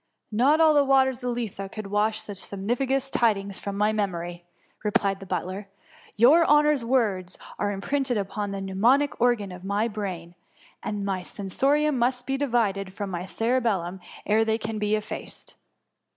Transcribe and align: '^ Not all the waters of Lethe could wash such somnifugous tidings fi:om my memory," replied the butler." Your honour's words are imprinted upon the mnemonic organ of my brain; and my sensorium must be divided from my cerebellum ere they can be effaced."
'^ 0.33 0.33
Not 0.35 0.59
all 0.59 0.73
the 0.73 0.83
waters 0.83 1.23
of 1.23 1.29
Lethe 1.35 1.59
could 1.71 1.85
wash 1.85 2.19
such 2.23 2.37
somnifugous 2.39 3.11
tidings 3.11 3.59
fi:om 3.59 3.77
my 3.77 3.93
memory," 3.93 4.43
replied 4.83 5.19
the 5.19 5.27
butler." 5.27 5.67
Your 6.25 6.43
honour's 6.43 6.83
words 6.83 7.37
are 7.59 7.71
imprinted 7.71 8.17
upon 8.17 8.49
the 8.49 8.61
mnemonic 8.61 9.21
organ 9.21 9.51
of 9.51 9.63
my 9.63 9.87
brain; 9.87 10.33
and 10.81 11.05
my 11.05 11.21
sensorium 11.21 11.99
must 11.99 12.25
be 12.25 12.35
divided 12.35 12.95
from 12.95 13.11
my 13.11 13.25
cerebellum 13.25 13.99
ere 14.25 14.43
they 14.43 14.57
can 14.57 14.79
be 14.79 14.95
effaced." 14.95 15.55